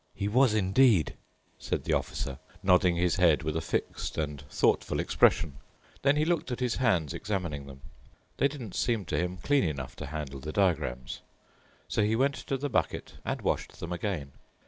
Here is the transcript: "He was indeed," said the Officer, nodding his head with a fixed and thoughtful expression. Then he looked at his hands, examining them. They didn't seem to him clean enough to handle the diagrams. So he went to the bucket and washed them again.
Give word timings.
"He 0.15 0.27
was 0.27 0.55
indeed," 0.55 1.13
said 1.59 1.83
the 1.83 1.93
Officer, 1.93 2.39
nodding 2.63 2.95
his 2.95 3.17
head 3.17 3.43
with 3.43 3.55
a 3.55 3.61
fixed 3.61 4.17
and 4.17 4.41
thoughtful 4.49 4.99
expression. 4.99 5.59
Then 6.01 6.15
he 6.15 6.25
looked 6.25 6.51
at 6.51 6.59
his 6.59 6.77
hands, 6.77 7.13
examining 7.13 7.67
them. 7.67 7.81
They 8.37 8.47
didn't 8.47 8.73
seem 8.73 9.05
to 9.05 9.17
him 9.19 9.37
clean 9.37 9.63
enough 9.63 9.95
to 9.97 10.07
handle 10.07 10.39
the 10.39 10.53
diagrams. 10.53 11.21
So 11.87 12.01
he 12.01 12.15
went 12.15 12.33
to 12.33 12.57
the 12.57 12.67
bucket 12.67 13.17
and 13.23 13.43
washed 13.43 13.79
them 13.79 13.93
again. 13.93 14.31